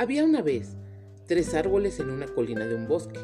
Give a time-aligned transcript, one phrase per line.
[0.00, 0.76] Había una vez
[1.26, 3.18] tres árboles en una colina de un bosque.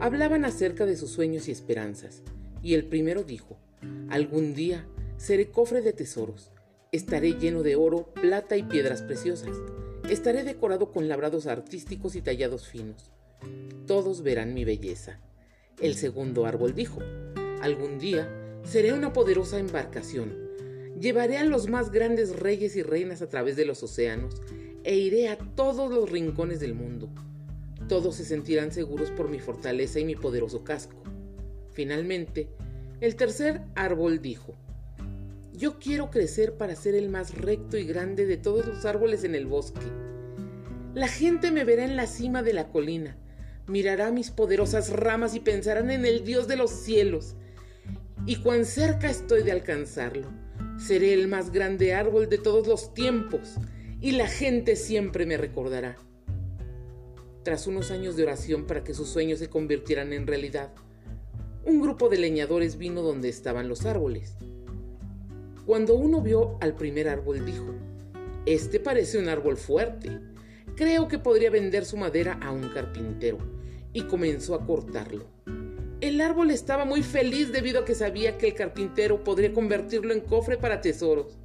[0.00, 2.22] Hablaban acerca de sus sueños y esperanzas,
[2.62, 3.58] y el primero dijo,
[4.08, 4.86] Algún día
[5.18, 6.50] seré cofre de tesoros,
[6.92, 9.54] estaré lleno de oro, plata y piedras preciosas,
[10.08, 13.12] estaré decorado con labrados artísticos y tallados finos.
[13.86, 15.20] Todos verán mi belleza.
[15.78, 17.00] El segundo árbol dijo,
[17.60, 18.32] Algún día
[18.64, 20.38] seré una poderosa embarcación,
[20.98, 24.40] llevaré a los más grandes reyes y reinas a través de los océanos,
[24.84, 27.08] e iré a todos los rincones del mundo
[27.88, 31.02] todos se sentirán seguros por mi fortaleza y mi poderoso casco.
[31.72, 32.48] Finalmente,
[33.00, 34.54] el tercer árbol dijo,
[35.54, 39.34] Yo quiero crecer para ser el más recto y grande de todos los árboles en
[39.34, 39.86] el bosque.
[40.94, 43.16] La gente me verá en la cima de la colina,
[43.66, 47.36] mirará mis poderosas ramas y pensarán en el Dios de los cielos.
[48.26, 50.28] Y cuán cerca estoy de alcanzarlo,
[50.78, 53.54] seré el más grande árbol de todos los tiempos,
[54.00, 55.96] y la gente siempre me recordará
[57.48, 60.70] tras unos años de oración para que sus sueños se convirtieran en realidad,
[61.64, 64.36] un grupo de leñadores vino donde estaban los árboles.
[65.64, 67.74] Cuando uno vio al primer árbol dijo,
[68.44, 70.20] Este parece un árbol fuerte.
[70.76, 73.38] Creo que podría vender su madera a un carpintero.
[73.94, 75.24] Y comenzó a cortarlo.
[76.02, 80.20] El árbol estaba muy feliz debido a que sabía que el carpintero podría convertirlo en
[80.20, 81.38] cofre para tesoros.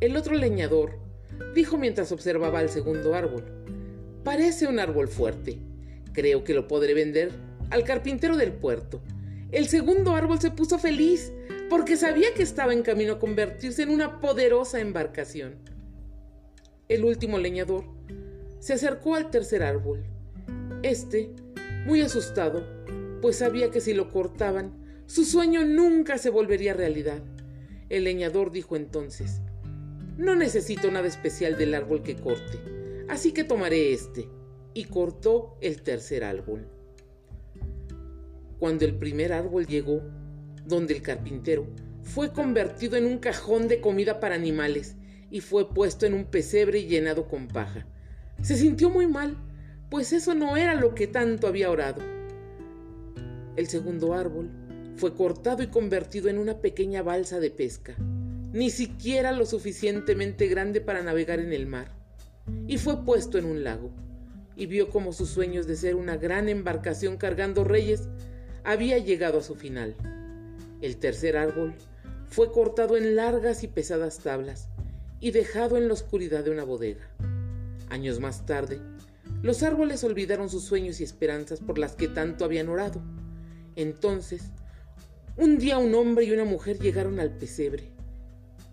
[0.00, 1.07] El otro leñador
[1.54, 3.44] dijo mientras observaba al segundo árbol,
[4.28, 5.58] Parece un árbol fuerte.
[6.12, 7.32] Creo que lo podré vender
[7.70, 9.00] al carpintero del puerto.
[9.52, 11.32] El segundo árbol se puso feliz
[11.70, 15.54] porque sabía que estaba en camino a convertirse en una poderosa embarcación.
[16.88, 17.84] El último leñador
[18.58, 20.04] se acercó al tercer árbol.
[20.82, 21.30] Este,
[21.86, 22.66] muy asustado,
[23.22, 24.72] pues sabía que si lo cortaban,
[25.06, 27.22] su sueño nunca se volvería realidad.
[27.88, 29.40] El leñador dijo entonces,
[30.18, 32.58] No necesito nada especial del árbol que corte
[33.08, 34.28] así que tomaré este.
[34.74, 36.68] Y cortó el tercer árbol.
[38.58, 40.02] Cuando el primer árbol llegó,
[40.64, 41.66] donde el carpintero,
[42.02, 44.94] fue convertido en un cajón de comida para animales
[45.30, 47.86] y fue puesto en un pesebre llenado con paja.
[48.42, 49.36] Se sintió muy mal,
[49.90, 52.02] pues eso no era lo que tanto había orado.
[53.56, 54.50] El segundo árbol
[54.96, 57.96] fue cortado y convertido en una pequeña balsa de pesca,
[58.52, 61.98] ni siquiera lo suficientemente grande para navegar en el mar
[62.66, 63.90] y fue puesto en un lago,
[64.56, 68.08] y vio como sus sueños de ser una gran embarcación cargando reyes
[68.64, 69.94] había llegado a su final.
[70.80, 71.74] El tercer árbol
[72.26, 74.68] fue cortado en largas y pesadas tablas
[75.20, 77.08] y dejado en la oscuridad de una bodega.
[77.88, 78.80] Años más tarde,
[79.42, 83.00] los árboles olvidaron sus sueños y esperanzas por las que tanto habían orado.
[83.76, 84.42] Entonces,
[85.36, 87.97] un día un hombre y una mujer llegaron al pesebre.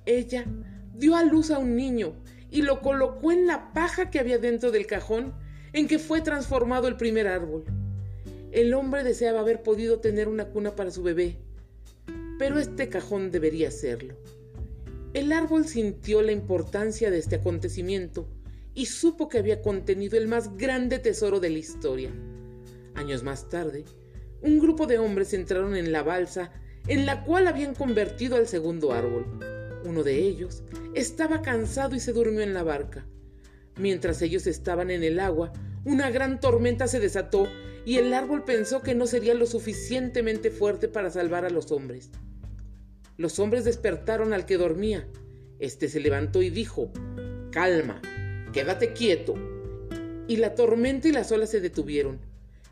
[0.06, 0.46] Ella
[0.94, 2.16] dio a luz a un niño
[2.52, 5.34] y lo colocó en la paja que había dentro del cajón
[5.74, 7.66] en que fue transformado el primer árbol.
[8.52, 11.38] El hombre deseaba haber podido tener una cuna para su bebé,
[12.40, 14.16] pero este cajón debería serlo.
[15.14, 18.28] El árbol sintió la importancia de este acontecimiento
[18.74, 22.12] y supo que había contenido el más grande tesoro de la historia.
[22.94, 23.86] Años más tarde,
[24.42, 26.52] un grupo de hombres entraron en la balsa
[26.88, 29.55] en la cual habían convertido al segundo árbol.
[29.86, 30.64] Uno de ellos
[30.96, 33.06] estaba cansado y se durmió en la barca.
[33.78, 35.54] Mientras ellos estaban en el agua,
[35.84, 37.48] una gran tormenta se desató
[37.86, 42.10] y el árbol pensó que no sería lo suficientemente fuerte para salvar a los hombres.
[43.18, 45.08] Los hombres despertaron al que dormía.
[45.60, 46.92] Este se levantó y dijo,
[47.52, 48.02] Calma,
[48.52, 49.36] quédate quieto.
[50.28, 52.20] Y la tormenta y las olas se detuvieron.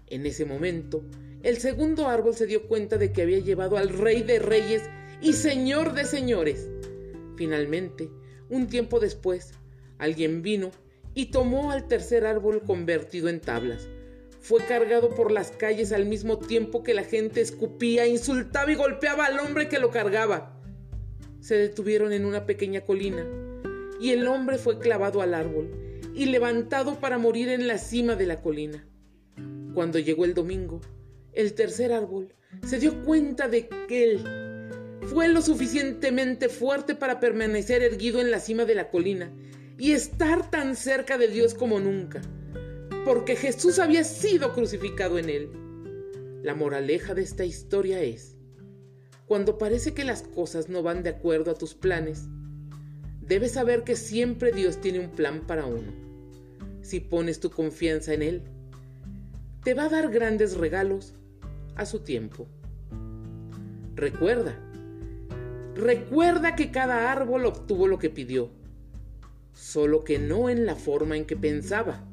[0.08, 1.04] En ese momento,
[1.44, 4.82] el segundo árbol se dio cuenta de que había llevado al rey de reyes
[5.22, 6.70] y señor de señores.
[7.36, 8.10] Finalmente,
[8.50, 9.54] un tiempo después,
[9.98, 10.72] alguien vino
[11.14, 13.88] y tomó al tercer árbol convertido en tablas.
[14.40, 19.26] Fue cargado por las calles al mismo tiempo que la gente escupía, insultaba y golpeaba
[19.26, 20.60] al hombre que lo cargaba.
[21.40, 23.26] Se detuvieron en una pequeña colina
[24.00, 25.72] y el hombre fue clavado al árbol
[26.14, 28.86] y levantado para morir en la cima de la colina.
[29.74, 30.82] Cuando llegó el domingo,
[31.32, 32.34] el tercer árbol
[32.66, 34.43] se dio cuenta de que él
[35.04, 39.32] fue lo suficientemente fuerte para permanecer erguido en la cima de la colina
[39.78, 42.22] y estar tan cerca de Dios como nunca,
[43.06, 45.50] porque Jesús había sido crucificado en él.
[46.44, 48.36] La moraleja de esta historia es,
[49.26, 52.24] cuando parece que las cosas no van de acuerdo a tus planes,
[53.22, 55.92] debes saber que siempre Dios tiene un plan para uno.
[56.82, 58.42] Si pones tu confianza en Él,
[59.64, 61.14] te va a dar grandes regalos
[61.76, 62.48] a su tiempo.
[63.96, 64.60] Recuerda,
[65.76, 68.52] Recuerda que cada árbol obtuvo lo que pidió.
[69.54, 72.04] solo que no en la forma en que pensaba.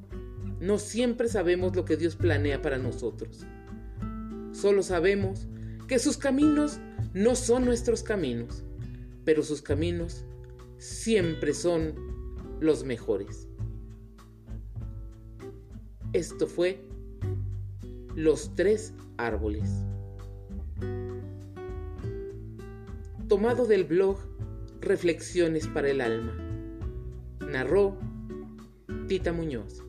[0.60, 3.46] No siempre sabemos lo que Dios planea para nosotros.
[4.52, 5.48] Solo sabemos
[5.88, 6.80] que sus caminos
[7.14, 8.62] no son nuestros caminos,
[9.24, 10.24] pero sus caminos
[10.76, 11.94] siempre son
[12.60, 13.48] los mejores.
[16.12, 16.84] Esto fue
[18.14, 19.68] Los tres árboles.
[23.40, 24.18] Tomado del blog
[24.82, 26.36] Reflexiones para el alma.
[27.40, 27.98] Narró
[29.08, 29.82] Tita Muñoz.